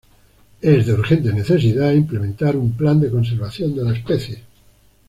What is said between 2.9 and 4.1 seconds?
de conservación de la